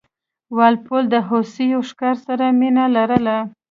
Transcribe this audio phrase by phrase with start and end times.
[0.55, 3.37] وال پول د هوسیو ښکار سره مینه لرله.